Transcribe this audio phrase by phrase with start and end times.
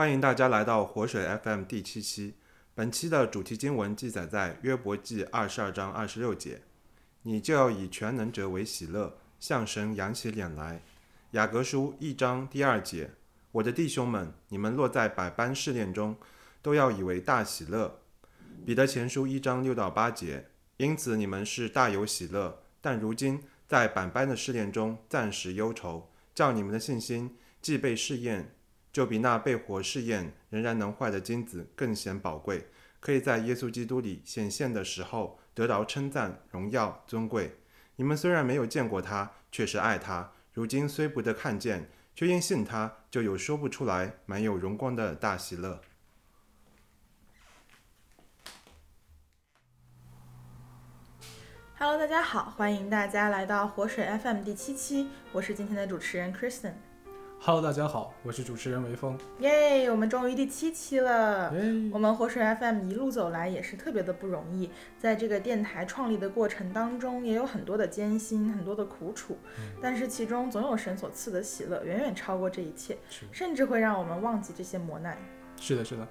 [0.00, 2.32] 欢迎大家来到活水 FM 第七期。
[2.74, 6.62] 本期的主题经文记载在约伯记二十二章二十六节
[7.24, 10.80] ：“你就要以全能者为喜乐，向神扬起脸来。”
[11.32, 13.10] 雅各书一章第二节
[13.52, 16.16] ：“我的弟兄们，你们落在百般试炼中，
[16.62, 18.00] 都要以为大喜乐。”
[18.64, 20.46] 彼得前书一章六到八节
[20.78, 28.54] ：“因此你们是大有喜乐，但如今在百般的试炼中暂时忧愁，叫你们的信心既被试验。”
[28.92, 32.66] 就比那被火试验仍然能坏的金子更显宝贵，
[32.98, 37.58] 可以在耶稣基督里显现的时候得到称赞、荣耀、尊贵。
[37.96, 45.80] 你们虽然没有见过他，却是爱他；如今虽不得看见，却因信他，就有说不出来、满有荣光的大喜乐。
[51.78, 56.89] Hello，大家好，欢迎大家来到活水 FM 第七期，我是今天的主持人 Kristen。
[57.42, 59.18] Hello，大家好，我是主持人维峰。
[59.38, 61.50] 耶，我们终于第七期了。
[61.90, 69.38] 我们活水 FM 一路走来也是特别的不容易，在这个电台创立的过程当中，也有很多的艰辛，很多的苦楚。
[69.80, 72.98] 但是其中总有神所赐的喜乐，远远超过这一切，
[73.32, 75.16] 甚至会让我们忘记这些磨难。
[75.58, 76.06] 是的，是的。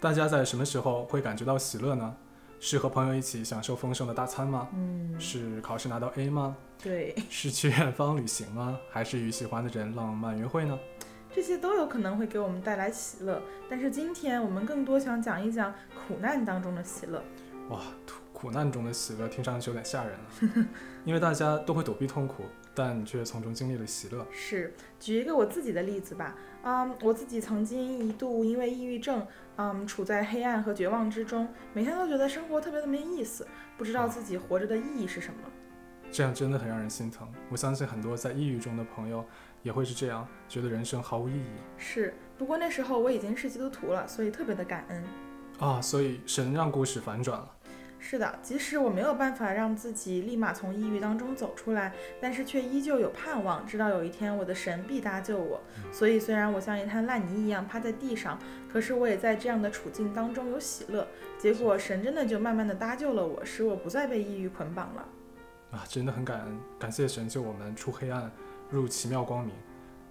[0.00, 2.16] 大家在什么时候会感觉到喜乐呢？
[2.62, 4.68] 是和朋友一起享受丰盛的大餐吗？
[4.74, 5.18] 嗯。
[5.18, 6.54] 是考试拿到 A 吗？
[6.82, 8.78] 对，是去远方旅行吗？
[8.90, 10.78] 还是与喜欢的人浪漫约会呢？
[11.34, 15.72] 这些都有可能会给我们带来喜乐，但是今天我们更多想讲一讲
[16.06, 17.22] 苦难当中的喜乐。
[17.70, 17.80] 哇，
[18.32, 20.66] 苦难中的喜乐听上去有点吓人了，
[21.04, 24.26] 因为大家都会躲避痛苦，但却从中经历了喜乐。
[24.30, 26.36] 是，举一个我自己的例子吧。
[26.62, 33.46] 嗯，我自己曾经一度因为抑郁症，嗯，处在黑暗和绝望之中，每天都觉得生活特别的没意思，
[33.78, 35.40] 不知道自己活着的意义是什么。
[36.12, 37.26] 这样真的很让人心疼。
[37.48, 39.24] 我相信很多在抑郁中的朋友
[39.62, 41.46] 也会是这样，觉得人生毫无意义。
[41.78, 45.04] 是，不过那时候我已经是基督徒了，所以特别的感恩。
[45.60, 47.56] 啊，所以神让故事反转了。
[48.02, 55.60] 是的，即使我没有办法让自己立马从抑郁当中走出来，但是却依旧有盼望，知道有一天我的神必搭救我。
[55.92, 58.38] 所以虽然我像一滩烂泥一样趴在地上，
[58.72, 61.06] 可是我也在这样的处境当中有喜乐。
[61.38, 65.08] 结果神真的就慢慢的搭救了我，使我不再被抑郁捆绑了。
[65.70, 68.32] 啊，真的很感恩，感谢神救我们出黑暗，
[68.70, 69.54] 入奇妙光明，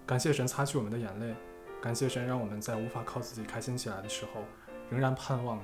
[0.06, 1.34] 感谢神擦去我们的眼泪，
[1.82, 4.42] 感谢神让我们在无法靠自己开心起来的时候，
[4.88, 5.62] 仍然盼望你，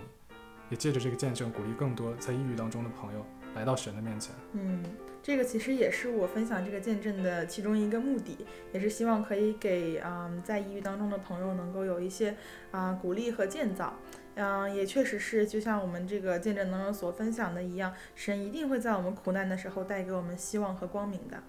[0.70, 4.34] 也借着这个见证鼓励更多在抑郁当中的朋友来到神的面前。
[4.52, 4.82] 嗯，
[5.22, 8.36] 这个其实也是我分享这个见证的其中一个目的，
[8.72, 12.36] 也是希望可以给啊在抑郁当中的朋友能够有一些
[12.70, 13.94] 啊鼓励和建造。
[14.34, 21.42] 嗯，也确实是，就像我们这个见证能人所分享的一样，神一定会在我们苦难的时候带给我们希望和光明的。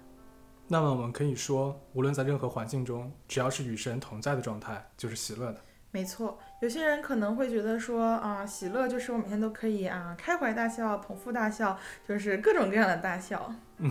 [0.68, 5.60] 那么我们可以说，无论在任何环境中，只要是与神同在的状态，就是喜乐的。
[5.90, 13.52] 没错，有些人可能会觉得说啊，喜乐就是我每天都可以啊开怀大笑、捧腹大笑，就是各种各样的大笑。
[13.78, 13.90] 嗯，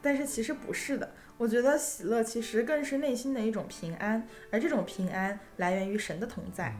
[0.00, 6.74] 但是其实不是的，我觉得喜乐其实更是内心的一种平安，而这种平安来源于神的同在。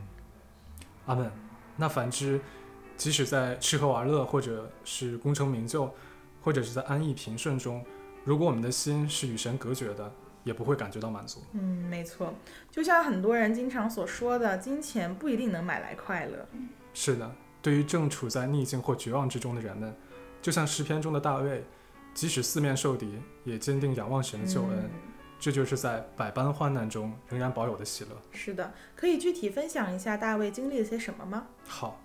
[1.07, 1.31] 阿门。
[1.77, 2.41] 那反之，
[2.97, 5.93] 即使在吃喝玩乐，或者是功成名就，
[6.41, 7.85] 或者是在安逸平顺中，
[8.23, 10.13] 如果我们的心是与神隔绝的，
[10.45, 11.43] 也不会感觉到满足。
[11.53, 12.33] 嗯，没错。
[12.71, 16.47] 就像很多人经常所说的，金钱不一定能买来快乐。
[16.93, 19.93] 是的，对于正处在逆境或绝望之中的人们，
[20.41, 21.65] 就像诗篇中的大卫，
[22.15, 24.89] 即使四面受敌，也坚定仰望神的救恩。
[25.41, 28.11] 这就是在百般患难中仍然保有的喜乐。
[28.31, 31.47] 是的，可以具体分享一下大卫经历了些什么吗？
[31.67, 32.01] 好，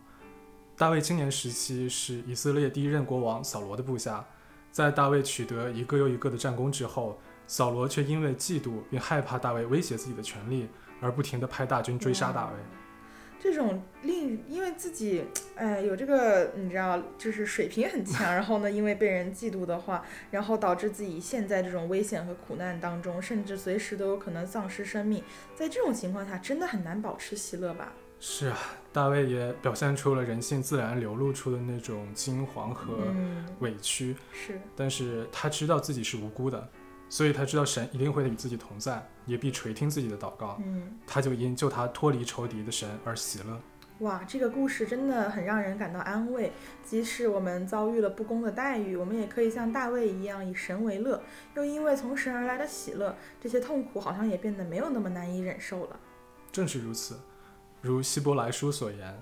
[0.76, 4.26] 大卫青年时期是以色列第一任国王扫罗的部下，
[4.72, 7.18] 在大卫取得一个又一个的战功之后，
[7.50, 10.68] 扫罗却因为嫉妒并害怕大卫威胁自己的权利，
[11.02, 12.52] 而不停地派大军追杀大卫。
[13.42, 15.24] 这种令因为自己
[15.56, 25.24] 哎有这个你知道就是水平很强，然后呢因为被人嫉妒的话，然后导致自己陷在这种危险和苦难当中，甚至随时都有可能丧失生命。
[25.56, 27.94] 在这种情况下，真的很难保持喜乐吧？
[28.20, 28.58] 是啊，
[28.92, 32.94] 大卫也表现出了人性自然流露出的那种惊惶和
[33.62, 34.16] 委屈。
[34.34, 36.70] 是，但是他知道自己是无辜的。
[37.10, 40.62] 所以他知道神一定会与自己同在，也必垂听自己的祷告。
[40.64, 43.60] 嗯，他就因救他脱离仇敌的神而喜乐。
[44.00, 46.54] 哇，这个故事真的很让人感到安慰。
[46.86, 51.22] 即使我们遭遇了不公的待遇，我们也可以像大卫一样以神为乐，
[51.56, 56.00] 又因为从神而来的喜乐，这些痛苦好像也变得没有那么难以忍受了。
[56.50, 57.20] 正是如此，
[57.82, 59.20] 如希伯来书所言，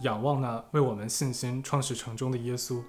[0.00, 2.82] 仰望那为我们信心创始成终的耶稣，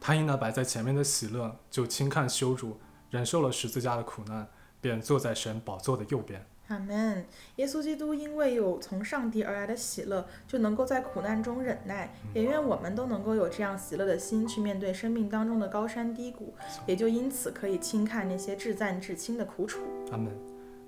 [0.00, 2.78] 他因那摆在前面的喜乐，就轻看羞辱。
[3.10, 4.48] 忍受了十字架的苦难，
[4.80, 6.46] 便坐在神宝座的右边。
[6.68, 7.26] 阿门。
[7.56, 12.14] 耶稣基督因为有从上帝而来的喜乐，就能够在苦难中忍耐。
[12.32, 16.54] 也愿我们都能够有这样喜乐的心去面对生命当中的高山低谷，
[16.86, 19.80] 也就因此可以轻看那些至赞至轻的苦楚。
[20.12, 20.32] 阿门。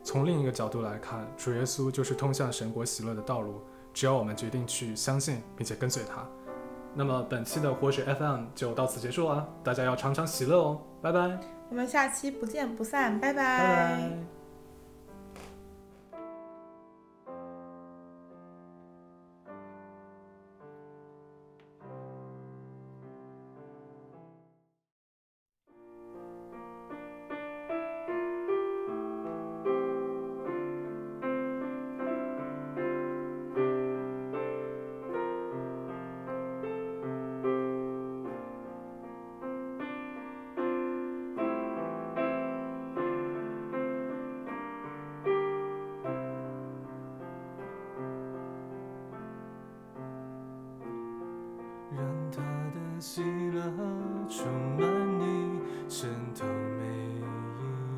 [0.05, 3.61] 从另一个角度来看，主耶稣就是通向神国喜乐的道路。
[3.93, 6.27] 只要我们决定去相信并且跟随他，
[6.95, 9.47] 那么本期的活水 FM 就到此结束了。
[9.63, 11.62] 大家要常常喜乐哦，拜拜。
[11.73, 14.42] 我们下期不见不散，拜拜。
[53.03, 53.21] 喜
[53.51, 53.61] 乐
[54.29, 54.47] 充
[54.79, 54.89] 满
[55.19, 55.59] 你，
[55.89, 56.09] 渗
[56.39, 56.47] 透
[56.79, 56.85] 每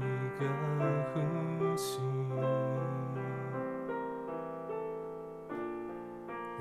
[0.01, 0.09] 一
[0.41, 0.47] 个
[1.13, 1.21] 呼
[1.77, 2.01] 吸，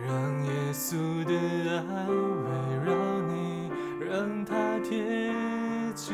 [0.05, 1.31] 让耶稣的
[1.87, 2.51] 爱围
[2.85, 2.91] 绕
[3.29, 3.71] 你，
[4.11, 5.31] 让他贴
[5.95, 6.13] 近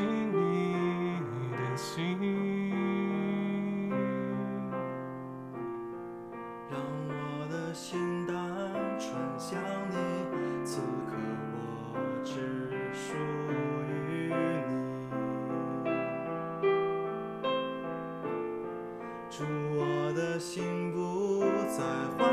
[19.31, 19.43] 祝
[19.75, 21.83] 我的心不再
[22.17, 22.25] 怀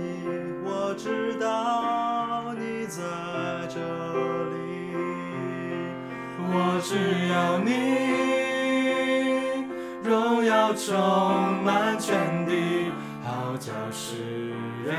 [0.00, 0.24] 疑，
[0.64, 3.02] 我知道你在
[3.68, 3.80] 这
[4.50, 4.54] 里，
[6.38, 6.94] 我只
[7.28, 7.68] 要你，
[10.08, 10.94] 荣耀充
[11.64, 12.92] 满全地，
[13.24, 14.52] 好叫世
[14.84, 14.94] 人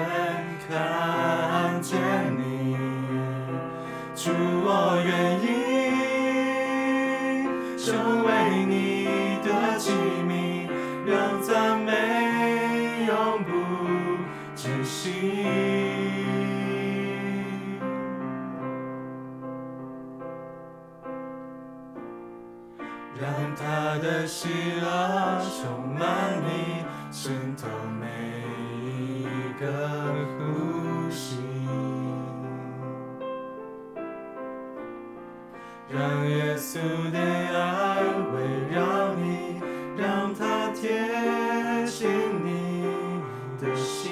[0.68, 1.98] 看见
[2.38, 2.76] 你。
[4.14, 5.46] 祝我愿意。
[23.96, 24.50] 我的喜
[24.82, 26.04] 乐充满
[26.44, 26.84] 你，
[27.14, 27.66] 渗透
[27.98, 28.06] 每
[28.84, 29.24] 一
[29.58, 29.64] 个
[30.38, 31.38] 呼吸，
[35.88, 36.78] 让耶稣
[37.10, 38.04] 的爱
[38.34, 38.36] 围
[38.76, 39.62] 绕你，
[39.98, 42.10] 让他贴近
[42.44, 42.84] 你
[43.62, 44.12] 的心，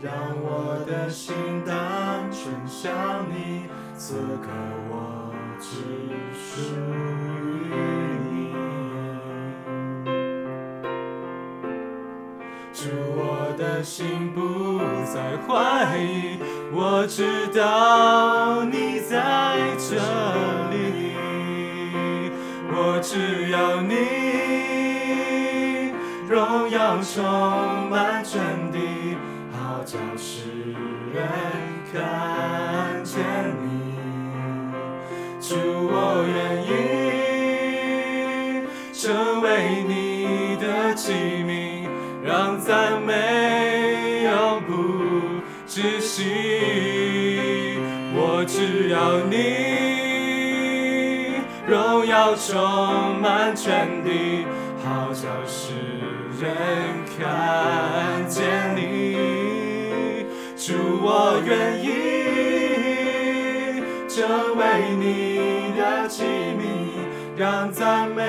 [0.00, 1.32] 让我的心
[1.64, 2.90] 单纯向
[3.30, 3.31] 你。
[4.04, 4.48] 此刻
[4.90, 5.78] 我只
[6.34, 6.74] 属
[7.70, 7.70] 于
[8.32, 8.50] 你，
[12.72, 16.36] 祝我的心不再怀疑，
[16.72, 19.94] 我知道你在这
[20.72, 21.14] 里，
[22.72, 23.94] 我只要你
[26.28, 27.22] 荣耀充
[27.88, 28.40] 满全
[28.72, 29.16] 地，
[29.52, 30.50] 好叫世
[31.14, 31.22] 人
[31.92, 33.31] 看见。
[41.02, 41.10] 器
[41.44, 41.88] 皿，
[42.24, 46.22] 让赞美永不止息。
[48.14, 49.34] 我只要你
[51.66, 54.46] 荣耀充满全地，
[54.84, 55.72] 好叫世
[56.40, 56.46] 人
[57.18, 58.78] 看见你。
[60.56, 64.62] 主，我愿意成为
[65.00, 65.02] 你
[65.76, 66.06] 的。
[66.08, 66.62] 器皿，
[67.36, 68.22] 让赞美